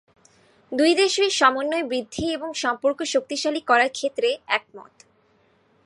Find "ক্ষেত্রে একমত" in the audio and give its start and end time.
3.89-4.93